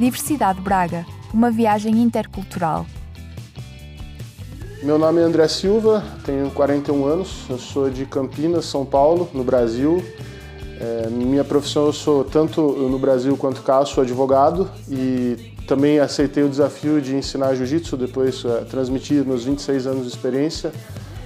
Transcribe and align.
Diversidade 0.00 0.62
Braga, 0.62 1.04
uma 1.30 1.50
viagem 1.50 2.00
intercultural. 2.00 2.86
Meu 4.82 4.98
nome 4.98 5.20
é 5.20 5.24
André 5.24 5.46
Silva, 5.46 6.02
tenho 6.24 6.50
41 6.52 7.04
anos, 7.04 7.44
eu 7.50 7.58
sou 7.58 7.90
de 7.90 8.06
Campinas, 8.06 8.64
São 8.64 8.86
Paulo, 8.86 9.28
no 9.34 9.44
Brasil. 9.44 10.02
É, 10.80 11.10
minha 11.10 11.44
profissão 11.44 11.84
eu 11.84 11.92
sou 11.92 12.24
tanto 12.24 12.62
no 12.62 12.98
Brasil 12.98 13.36
quanto 13.36 13.60
cá, 13.60 13.84
sou 13.84 14.02
advogado 14.02 14.70
e 14.88 15.52
também 15.66 15.98
aceitei 15.98 16.44
o 16.44 16.48
desafio 16.48 16.98
de 17.02 17.14
ensinar 17.14 17.54
jiu-jitsu, 17.54 17.94
depois 17.98 18.42
é, 18.42 18.64
transmitir 18.64 19.22
meus 19.26 19.44
26 19.44 19.86
anos 19.86 20.04
de 20.04 20.08
experiência 20.08 20.72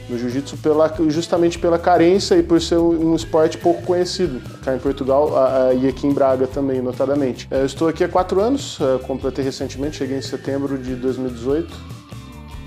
no 0.09 0.18
jiu-jitsu 0.18 0.57
pela, 0.59 0.93
justamente 1.09 1.59
pela 1.59 1.79
carência 1.79 2.34
e 2.36 2.43
por 2.43 2.61
ser 2.61 2.77
um, 2.77 3.14
esporte 3.14 3.57
pouco 3.57 3.82
conhecido 3.82 4.41
cá 4.62 4.75
em 4.75 4.79
Portugal 4.79 5.36
a, 5.36 5.68
a, 5.68 5.75
e 5.75 5.89
aqui 5.89 6.07
em 6.07 6.12
Braga 6.12 6.46
também, 6.46 6.82
notadamente. 6.82 7.48
É, 7.50 7.61
eu 7.62 7.66
estou 7.66 7.89
aqui 7.89 8.04
há 8.04 8.09
quatro 8.09 8.40
anos, 8.40 8.79
é, 8.80 8.99
completei 9.04 9.44
recentemente, 9.44 9.96
cheguei 9.96 10.18
em 10.18 10.22
setembro 10.22 10.77
de 10.77 10.94
2018 10.94 11.94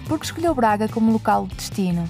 por 0.07 0.17
que 0.17 0.25
escolheu 0.25 0.55
Braga 0.55 0.87
como 0.87 1.11
local 1.11 1.47
de 1.47 1.55
destino? 1.55 2.09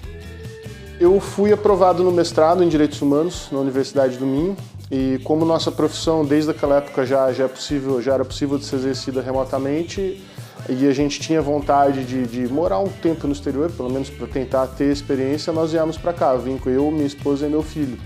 Eu 1.00 1.20
fui 1.20 1.52
aprovado 1.52 2.04
no 2.04 2.12
mestrado 2.12 2.64
em 2.64 2.70
Direitos 2.70 3.02
Humanos 3.02 3.48
na 3.52 3.60
Universidade 3.60 4.18
do 4.18 4.26
Minho 4.26 4.56
e 4.92 5.20
como 5.24 5.44
nossa 5.44 5.72
profissão 5.72 6.24
desde 6.24 6.52
aquela 6.52 6.78
época 6.78 7.06
já, 7.06 7.32
já, 7.34 7.46
é 7.46 7.48
possível, 7.48 8.00
já 8.02 8.14
era 8.14 8.24
possível 8.24 8.58
de 8.58 8.66
ser 8.66 8.78
exercida 8.78 9.22
remotamente 9.22 10.24
e 10.70 10.88
a 10.88 10.92
gente 10.92 11.20
tinha 11.20 11.42
vontade 11.42 12.04
de, 12.04 12.26
de 12.26 12.48
morar 12.52 12.80
um 12.80 12.90
tempo 12.90 13.26
no 13.28 13.34
exterior, 13.34 13.72
pelo 13.72 13.90
menos 13.90 14.10
para 14.10 14.28
tentar 14.28 14.68
ter 14.68 14.92
experiência, 14.92 15.54
nós 15.54 15.72
viemos 15.72 15.98
para 15.98 16.14
cá. 16.14 16.36
Vim 16.36 16.58
com 16.58 16.70
eu, 16.70 16.92
minha 16.92 17.06
esposa 17.06 17.48
e 17.48 17.50
meu 17.50 17.64
filho. 17.64 17.98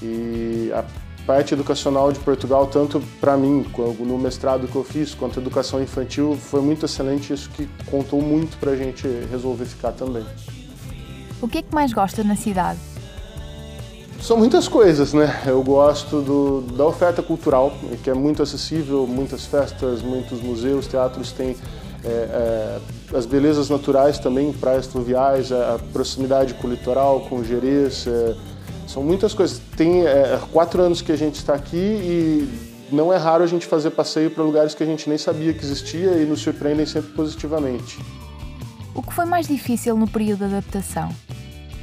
E 0.00 0.70
a 0.72 0.84
parte 1.26 1.54
educacional 1.54 2.12
de 2.12 2.20
Portugal, 2.20 2.66
tanto 2.66 3.02
para 3.20 3.36
mim, 3.36 3.66
no 3.98 4.18
mestrado 4.18 4.68
que 4.68 4.76
eu 4.76 4.84
fiz, 4.84 5.14
quanto 5.14 5.38
a 5.38 5.42
educação 5.42 5.82
infantil, 5.82 6.36
foi 6.36 6.60
muito 6.60 6.84
excelente. 6.84 7.32
Isso 7.32 7.50
que 7.50 7.68
contou 7.90 8.22
muito 8.22 8.56
para 8.58 8.72
a 8.72 8.76
gente 8.76 9.08
resolver 9.30 9.64
ficar 9.64 9.92
também. 9.92 10.24
O 11.40 11.48
que 11.48 11.58
é 11.58 11.62
que 11.62 11.74
mais 11.74 11.92
gosta 11.92 12.22
na 12.22 12.36
cidade? 12.36 12.78
São 14.24 14.38
muitas 14.38 14.66
coisas, 14.66 15.12
né? 15.12 15.42
Eu 15.44 15.62
gosto 15.62 16.22
do, 16.22 16.62
da 16.62 16.86
oferta 16.86 17.22
cultural, 17.22 17.70
que 18.02 18.08
é 18.08 18.14
muito 18.14 18.42
acessível, 18.42 19.06
muitas 19.06 19.44
festas, 19.44 20.00
muitos 20.00 20.40
museus, 20.40 20.86
teatros 20.86 21.30
têm 21.30 21.54
é, 22.02 22.08
é, 22.08 22.80
as 23.14 23.26
belezas 23.26 23.68
naturais 23.68 24.18
também, 24.18 24.50
praias 24.50 24.86
fluviais, 24.86 25.52
a, 25.52 25.78
proximidade 25.92 26.54
com 26.54 26.66
o 26.66 26.70
litoral, 26.70 27.20
com 27.28 27.36
o 27.36 27.44
Gerês, 27.44 28.06
é, 28.06 28.34
são 28.86 29.02
muitas 29.02 29.34
coisas. 29.34 29.60
Tem 29.76 30.06
é, 30.06 30.40
quatro 30.50 30.80
anos 30.80 31.02
que 31.02 31.12
a 31.12 31.16
gente 31.16 31.34
está 31.34 31.52
aqui 31.52 31.76
e 31.76 32.48
não 32.90 33.12
é 33.12 33.18
raro 33.18 33.44
a 33.44 33.46
gente 33.46 33.66
fazer 33.66 33.90
passeio 33.90 34.30
para 34.30 34.42
lugares 34.42 34.74
que 34.74 34.82
a 34.82 34.86
gente 34.86 35.06
nem 35.06 35.18
sabia 35.18 35.52
que 35.52 35.62
existia 35.62 36.12
e 36.12 36.24
nos 36.24 36.40
surpreendem 36.40 36.86
sempre 36.86 37.12
positivamente. 37.12 37.98
O 38.94 39.02
que 39.02 39.12
foi 39.12 39.26
mais 39.26 39.46
difícil 39.46 39.94
no 39.98 40.08
período 40.08 40.48
de 40.48 40.54
adaptação? 40.54 41.10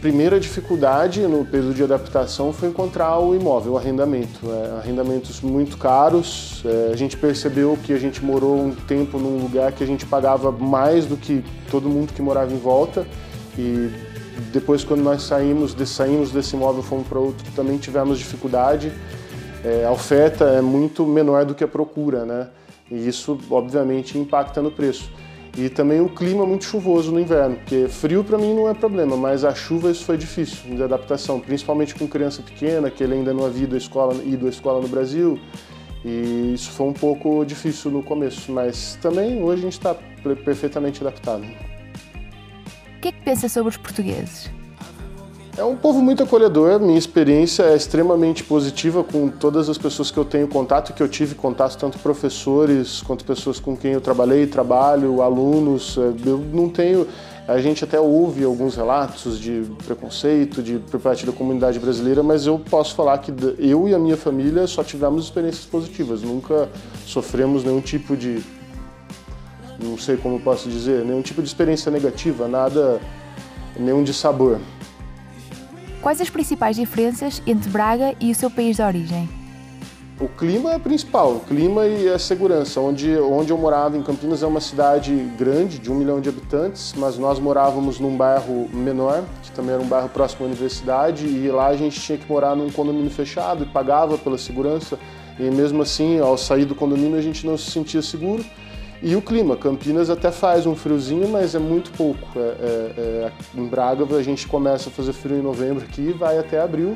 Primeira 0.02 0.40
dificuldade 0.40 1.22
no 1.28 1.46
período 1.46 1.76
de 1.76 1.84
adaptação 1.84 2.52
foi 2.52 2.70
encontrar 2.70 3.20
o 3.20 3.36
imóvel, 3.36 3.74
o 3.74 3.78
arrendamento. 3.78 4.40
É, 4.52 4.80
arrendamentos 4.80 5.42
muito 5.42 5.78
caros. 5.78 6.64
É, 6.66 6.92
a 6.92 6.96
gente 6.96 7.16
percebeu 7.16 7.78
que 7.84 7.94
a 7.94 8.00
gente 8.00 8.26
morou 8.26 8.60
um 8.60 8.74
tempo 8.74 9.20
num 9.20 9.38
lugar 9.38 9.72
que 9.72 9.84
a 9.84 9.88
gente 9.88 10.06
pagava 10.06 10.52
mais 10.52 11.06
do 11.06 11.16
que 11.16 11.44
todo 11.70 11.88
mundo 11.88 12.14
que 12.14 12.22
morava 12.22 12.52
em 12.52 12.58
volta 12.58 13.06
e 13.58 13.92
depois, 14.52 14.84
quando 14.84 15.02
nós 15.02 15.22
saímos, 15.24 15.74
de, 15.74 15.86
saímos 15.86 16.32
desse 16.32 16.56
imóvel, 16.56 16.82
fomos 16.82 17.08
para 17.08 17.20
outro, 17.20 17.46
também 17.56 17.78
tivemos 17.78 18.18
dificuldade. 18.18 18.92
É, 19.64 19.86
a 19.86 19.92
oferta 19.92 20.46
é 20.46 20.62
muito 20.62 21.06
menor 21.06 21.46
do 21.46 21.54
que 21.54 21.64
a 21.64 21.68
procura, 21.68 22.26
né? 22.26 22.48
E 22.90 23.08
isso, 23.08 23.40
obviamente, 23.50 24.18
impacta 24.18 24.62
no 24.62 24.72
preço. 24.72 25.12
E 25.58 25.68
também 25.68 26.00
o 26.00 26.08
clima 26.08 26.46
muito 26.46 26.64
chuvoso 26.64 27.12
no 27.12 27.20
inverno, 27.20 27.58
porque 27.58 27.88
frio 27.90 28.24
para 28.24 28.38
mim 28.38 28.54
não 28.56 28.70
é 28.70 28.74
problema, 28.74 29.18
mas 29.18 29.44
a 29.44 29.54
chuva 29.54 29.92
isso 29.92 30.06
foi 30.06 30.18
difícil 30.18 30.76
de 30.76 30.82
adaptação, 30.82 31.42
principalmente 31.42 31.94
com 31.94 32.08
criança 32.08 32.42
pequena, 32.42 32.90
que 32.90 33.04
ele 33.04 33.16
ainda 33.16 33.34
não 33.34 33.46
havia 33.46 33.64
ido 33.64 33.76
à 33.76 33.78
escola, 33.78 34.14
ido 34.24 34.46
à 34.46 34.50
escola 34.50 34.82
no 34.82 34.88
Brasil. 34.88 35.38
E 36.06 36.54
isso 36.54 36.72
foi 36.72 36.88
um 36.88 36.94
pouco 36.94 37.44
difícil 37.46 37.92
no 37.92 38.02
começo, 38.02 38.52
mas 38.52 38.98
também 39.02 39.44
hoje 39.44 39.62
a 39.62 39.64
gente 39.66 39.74
está 39.74 39.94
perfeitamente 40.44 41.02
adaptado. 41.02 41.44
O 42.98 43.02
que 43.02 43.10
é 43.10 43.12
que 43.12 43.22
pensa 43.22 43.50
sobre 43.50 43.70
os 43.70 43.78
portugueses? 43.78 44.50
É 45.58 45.66
um 45.66 45.76
povo 45.76 46.02
muito 46.02 46.24
acolhedor, 46.24 46.80
minha 46.80 46.98
experiência 46.98 47.64
é 47.64 47.76
extremamente 47.76 48.42
positiva 48.42 49.04
com 49.04 49.28
todas 49.28 49.68
as 49.68 49.78
pessoas 49.78 50.10
que 50.10 50.18
eu 50.18 50.24
tenho 50.24 50.48
contato, 50.48 50.94
que 50.94 51.04
eu 51.04 51.10
tive 51.10 51.36
contato, 51.36 51.78
tanto 51.78 52.00
professores 52.00 53.02
quanto 53.02 53.26
pessoas 53.26 53.60
com 53.60 53.76
quem 53.76 53.92
eu 53.92 54.00
trabalhei, 54.00 54.48
trabalho, 54.48 55.22
alunos. 55.22 55.98
É, 55.98 56.14
eu 56.26 56.38
não 56.38 56.70
tenho. 56.70 57.06
A 57.50 57.60
gente 57.60 57.84
até 57.84 58.00
ouve 58.00 58.46
alguns 58.46 58.78
relatos 58.78 59.38
de 59.38 59.64
preconceito 59.86 60.64
de, 60.64 60.80
por 60.80 61.02
parte 61.02 61.26
da 61.26 61.34
comunidade 61.34 61.80
brasileira, 61.80 62.24
mas 62.24 62.48
eu 62.48 62.58
posso 62.58 62.96
falar 62.96 63.18
que 63.18 63.34
eu 63.60 63.90
e 63.90 63.94
a 63.94 64.00
minha 64.00 64.16
família 64.16 64.66
só 64.68 64.86
tivemos 64.86 65.26
experiências 65.26 65.66
positivas, 65.66 66.22
nunca 66.22 66.70
sofremos 67.06 67.66
nenhum 67.66 67.82
tipo 67.82 68.16
de 68.16 68.42
não 69.84 69.98
sei 69.98 70.16
como 70.16 70.40
posso 70.40 70.70
dizer, 70.70 71.04
nenhum 71.04 71.22
tipo 71.22 71.42
de 71.42 71.48
experiência 71.48 71.92
negativa, 71.92 72.48
nada, 72.48 73.02
nenhum 73.78 74.02
de 74.02 74.14
sabor. 74.14 74.58
Quais 76.02 76.20
as 76.20 76.32
principais 76.32 76.76
diferenças 76.76 77.44
entre 77.46 77.70
Braga 77.70 78.16
e 78.20 78.32
o 78.32 78.36
seu 78.36 78.50
país 78.50 78.76
de 78.76 78.82
origem? 78.82 79.30
O 80.20 80.28
clima 80.28 80.74
é 80.74 80.80
principal, 80.80 81.36
o 81.36 81.40
clima 81.42 81.86
e 81.86 82.10
a 82.10 82.18
segurança. 82.18 82.82
Onde, 82.82 83.16
onde 83.18 83.52
eu 83.52 83.58
morava, 83.58 83.96
em 83.96 84.02
Campinas, 84.02 84.42
é 84.42 84.48
uma 84.48 84.60
cidade 84.60 85.14
grande, 85.38 85.78
de 85.78 85.92
um 85.92 85.96
milhão 85.96 86.20
de 86.20 86.28
habitantes, 86.28 86.96
mas 86.98 87.20
nós 87.20 87.38
morávamos 87.38 88.00
num 88.00 88.18
bairro 88.18 88.68
menor, 88.74 89.24
que 89.44 89.52
também 89.52 89.76
era 89.76 89.82
um 89.82 89.88
bairro 89.88 90.10
próximo 90.10 90.44
à 90.44 90.48
universidade, 90.48 91.28
e 91.28 91.48
lá 91.50 91.68
a 91.68 91.78
gente 91.78 92.00
tinha 92.02 92.18
que 92.18 92.28
morar 92.28 92.56
num 92.56 92.72
condomínio 92.72 93.12
fechado 93.12 93.64
e 93.64 93.68
pagava 93.68 94.18
pela 94.18 94.40
segurança. 94.40 94.98
E 95.40 95.44
mesmo 95.52 95.84
assim, 95.84 96.20
ao 96.20 96.36
sair 96.36 96.66
do 96.66 96.74
condomínio, 96.74 97.18
a 97.18 97.22
gente 97.22 97.46
não 97.46 97.58
se 97.60 97.70
sentia 97.70 98.02
seguro. 98.02 98.44
E 99.04 99.16
o 99.16 99.22
clima, 99.22 99.58
Campinas 99.58 100.12
até 100.12 100.32
faz 100.32 100.68
um 100.68 100.76
friozinho, 100.76 101.28
mas 101.28 101.56
é 101.56 101.60
muito 101.60 101.92
pouco. 101.92 102.28
É, 102.36 102.40
é, 102.40 102.94
é, 102.98 103.32
em 103.56 103.66
Braga 103.66 104.06
a 104.16 104.22
gente 104.22 104.48
começa 104.48 104.90
a 104.90 104.92
fazer 104.92 105.12
frio 105.12 105.38
em 105.38 105.42
novembro 105.42 105.84
aqui 105.84 106.02
e 106.02 106.14
vai 106.14 106.38
até 106.38 106.62
abril. 106.62 106.94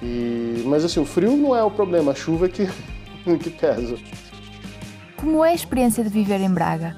E, 0.00 0.62
mas 0.64 0.84
assim, 0.84 1.00
o 1.00 1.04
frio 1.04 1.36
não 1.36 1.56
é 1.56 1.64
o 1.64 1.70
problema, 1.70 2.12
a 2.12 2.14
chuva 2.14 2.46
é 2.46 2.48
que, 2.48 2.68
que 3.42 3.50
pesa. 3.50 3.96
Como 5.16 5.44
é 5.44 5.50
a 5.50 5.54
experiência 5.54 6.04
de 6.04 6.10
viver 6.10 6.40
em 6.40 6.50
Braga? 6.50 6.94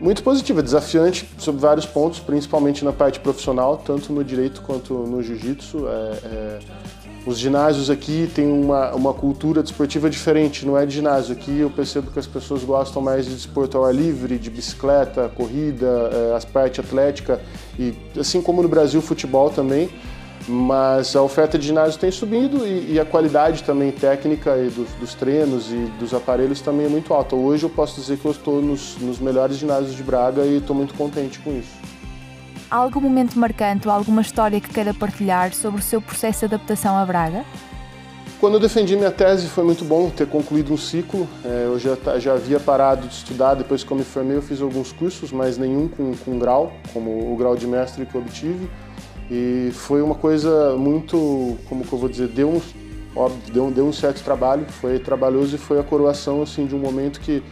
Muito 0.00 0.22
positiva, 0.22 0.62
desafiante 0.62 1.28
sobre 1.38 1.60
vários 1.60 1.84
pontos, 1.84 2.20
principalmente 2.20 2.84
na 2.84 2.92
parte 2.92 3.18
profissional, 3.18 3.76
tanto 3.78 4.12
no 4.12 4.22
direito 4.22 4.62
quanto 4.62 4.94
no 4.94 5.20
jiu-jitsu. 5.20 5.88
É, 5.88 5.90
é 6.24 6.58
os 7.28 7.38
ginásios 7.38 7.90
aqui 7.90 8.26
têm 8.34 8.46
uma, 8.46 8.94
uma 8.94 9.12
cultura 9.12 9.62
desportiva 9.62 10.08
diferente, 10.08 10.64
não 10.64 10.78
é 10.78 10.86
de 10.86 10.94
ginásio. 10.94 11.34
Aqui 11.34 11.58
eu 11.60 11.68
percebo 11.68 12.10
que 12.10 12.18
as 12.18 12.26
pessoas 12.26 12.64
gostam 12.64 13.02
mais 13.02 13.26
de 13.26 13.34
desporto 13.34 13.76
ao 13.76 13.84
ar 13.84 13.94
livre, 13.94 14.38
de 14.38 14.48
bicicleta, 14.48 15.30
corrida, 15.36 15.86
é, 15.86 16.34
as 16.34 16.46
partes 16.46 16.82
atlética, 16.82 17.38
e 17.78 17.94
assim 18.18 18.40
como 18.40 18.62
no 18.62 18.68
Brasil, 18.68 19.02
futebol 19.02 19.50
também. 19.50 19.90
Mas 20.48 21.14
a 21.14 21.20
oferta 21.20 21.58
de 21.58 21.66
ginásio 21.66 22.00
tem 22.00 22.10
subido 22.10 22.66
e, 22.66 22.94
e 22.94 23.00
a 23.00 23.04
qualidade 23.04 23.62
também 23.62 23.92
técnica 23.92 24.56
dos, 24.56 24.88
dos, 24.98 25.12
treinos 25.12 25.70
e 25.70 25.92
dos 26.00 26.14
aparelhos 26.14 26.62
também 26.62 26.86
é 26.86 26.88
muito 26.88 27.12
alta. 27.12 27.36
Hoje 27.36 27.64
eu 27.64 27.70
posso 27.70 28.00
dizer 28.00 28.16
que 28.16 28.24
eu 28.24 28.32
estou 28.32 28.62
nos, 28.62 28.96
nos 28.96 29.18
melhores 29.18 29.58
ginásios 29.58 29.94
de 29.94 30.02
Braga 30.02 30.46
e 30.46 30.56
estou 30.56 30.74
muito 30.74 30.94
contente 30.94 31.38
com 31.40 31.50
isso. 31.50 31.87
Algum 32.70 33.00
momento 33.00 33.38
marcante 33.38 33.88
ou 33.88 33.94
alguma 33.94 34.20
história 34.20 34.60
que 34.60 34.68
queira 34.68 34.92
partilhar 34.92 35.54
sobre 35.54 35.80
o 35.80 35.82
seu 35.82 36.02
processo 36.02 36.40
de 36.40 36.54
adaptação 36.54 36.98
a 36.98 37.06
Braga? 37.06 37.42
Quando 38.38 38.54
eu 38.54 38.60
defendi 38.60 38.94
minha 38.94 39.10
tese 39.10 39.48
foi 39.48 39.64
muito 39.64 39.86
bom 39.86 40.10
ter 40.10 40.26
concluído 40.26 40.72
um 40.72 40.76
ciclo. 40.76 41.26
É, 41.42 41.64
eu 41.64 41.78
já, 41.78 41.96
já 42.18 42.34
havia 42.34 42.60
parado 42.60 43.08
de 43.08 43.14
estudar, 43.14 43.54
depois 43.54 43.82
que 43.82 43.90
eu 43.90 43.96
me 43.96 44.04
formei 44.04 44.36
eu 44.36 44.42
fiz 44.42 44.60
alguns 44.60 44.92
cursos, 44.92 45.32
mas 45.32 45.56
nenhum 45.56 45.88
com, 45.88 46.14
com 46.14 46.38
grau, 46.38 46.70
como 46.92 47.32
o 47.32 47.36
grau 47.36 47.56
de 47.56 47.66
mestre 47.66 48.04
que 48.04 48.14
eu 48.14 48.20
obtive. 48.20 48.68
E 49.30 49.70
foi 49.72 50.02
uma 50.02 50.14
coisa 50.14 50.76
muito, 50.76 51.56
como 51.70 51.82
que 51.82 51.92
eu 51.92 51.98
vou 51.98 52.08
dizer, 52.08 52.28
deu 52.28 52.50
um, 52.50 52.60
óbvio, 53.16 53.40
deu, 53.50 53.70
deu 53.70 53.86
um 53.86 53.92
certo 53.94 54.22
trabalho, 54.22 54.66
foi 54.68 54.98
trabalhoso 54.98 55.56
e 55.56 55.58
foi 55.58 55.80
a 55.80 55.82
coroação 55.82 56.42
assim, 56.42 56.66
de 56.66 56.74
um 56.74 56.78
momento 56.78 57.20
que 57.20 57.42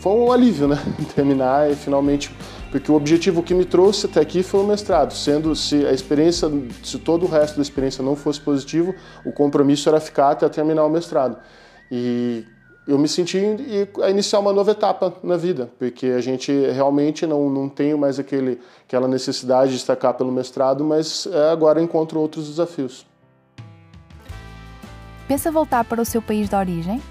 foi 0.00 0.12
um 0.12 0.32
alívio, 0.32 0.68
né? 0.68 0.76
Terminar 1.14 1.70
e 1.70 1.74
finalmente 1.74 2.30
porque 2.70 2.92
o 2.92 2.94
objetivo 2.94 3.42
que 3.42 3.54
me 3.54 3.64
trouxe 3.64 4.06
até 4.06 4.20
aqui 4.20 4.42
foi 4.42 4.60
o 4.60 4.66
mestrado, 4.66 5.14
sendo 5.14 5.56
se 5.56 5.86
a 5.86 5.92
experiência, 5.92 6.48
se 6.82 6.98
todo 6.98 7.24
o 7.24 7.28
resto 7.28 7.56
da 7.56 7.62
experiência 7.62 8.04
não 8.04 8.14
fosse 8.14 8.40
positivo, 8.40 8.94
o 9.24 9.32
compromisso 9.32 9.88
era 9.88 9.98
ficar 10.00 10.30
até 10.32 10.48
terminar 10.48 10.84
o 10.84 10.90
mestrado. 10.90 11.38
E 11.90 12.44
eu 12.86 12.98
me 12.98 13.08
senti 13.08 13.38
a 14.02 14.10
iniciar 14.10 14.38
uma 14.40 14.52
nova 14.52 14.72
etapa 14.72 15.14
na 15.22 15.36
vida, 15.36 15.70
porque 15.78 16.06
a 16.08 16.20
gente 16.20 16.52
realmente 16.70 17.26
não, 17.26 17.48
não 17.48 17.68
tem 17.68 17.94
mais 17.94 18.18
aquele, 18.18 18.60
aquela 18.86 19.08
necessidade 19.08 19.70
de 19.70 19.76
destacar 19.76 20.14
pelo 20.14 20.30
mestrado, 20.30 20.84
mas 20.84 21.26
é, 21.26 21.50
agora 21.50 21.82
encontro 21.82 22.20
outros 22.20 22.48
desafios. 22.48 23.06
Pensa 25.26 25.50
voltar 25.50 25.84
para 25.84 26.00
o 26.00 26.04
seu 26.04 26.20
país 26.20 26.48
de 26.48 26.56
origem? 26.56 27.02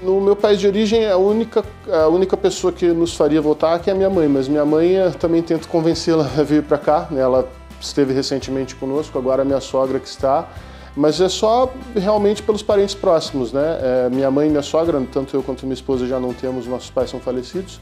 No 0.00 0.20
meu 0.20 0.36
país 0.36 0.60
de 0.60 0.66
origem, 0.66 1.06
a 1.06 1.16
única, 1.16 1.64
a 1.90 2.08
única 2.08 2.36
pessoa 2.36 2.72
que 2.72 2.86
nos 2.88 3.14
faria 3.14 3.40
voltar 3.40 3.80
é 3.86 3.90
a 3.90 3.94
minha 3.94 4.10
mãe, 4.10 4.28
mas 4.28 4.46
minha 4.46 4.64
mãe 4.64 4.90
eu 4.92 5.12
também 5.12 5.42
tento 5.42 5.68
convencê-la 5.68 6.24
a 6.38 6.42
vir 6.42 6.62
para 6.62 6.76
cá. 6.76 7.08
Né? 7.10 7.20
Ela 7.20 7.48
esteve 7.80 8.12
recentemente 8.12 8.74
conosco, 8.74 9.18
agora 9.18 9.42
a 9.42 9.44
minha 9.44 9.60
sogra 9.60 9.98
que 9.98 10.08
está. 10.08 10.48
Mas 10.94 11.20
é 11.20 11.28
só 11.28 11.72
realmente 11.94 12.42
pelos 12.42 12.62
parentes 12.62 12.94
próximos, 12.94 13.52
né? 13.52 13.78
É, 13.82 14.08
minha 14.10 14.30
mãe 14.30 14.46
e 14.46 14.50
minha 14.50 14.62
sogra, 14.62 15.02
tanto 15.12 15.36
eu 15.36 15.42
quanto 15.42 15.66
minha 15.66 15.74
esposa 15.74 16.06
já 16.06 16.18
não 16.18 16.32
temos, 16.32 16.66
nossos 16.66 16.90
pais 16.90 17.10
são 17.10 17.20
falecidos. 17.20 17.78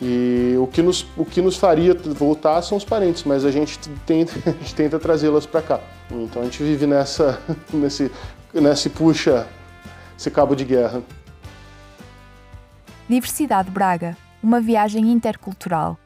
E 0.00 0.54
o 0.58 0.66
que 0.66 0.82
nos, 0.82 1.06
o 1.16 1.24
que 1.24 1.42
nos 1.42 1.56
faria 1.56 1.94
voltar 1.94 2.60
são 2.62 2.76
os 2.78 2.84
parentes, 2.84 3.24
mas 3.24 3.44
a 3.44 3.50
gente 3.50 3.78
tenta, 4.06 4.32
tenta 4.74 4.98
trazê-las 4.98 5.44
para 5.44 5.60
cá. 5.60 5.80
Então 6.10 6.40
a 6.40 6.44
gente 6.46 6.62
vive 6.62 6.86
nessa, 6.86 7.38
nesse, 7.72 8.10
nesse 8.54 8.88
puxa, 8.88 9.46
esse 10.18 10.30
cabo 10.30 10.54
de 10.54 10.64
guerra. 10.64 11.02
Diversidade 13.08 13.70
Braga, 13.70 14.16
uma 14.42 14.60
viagem 14.60 15.12
intercultural. 15.12 15.96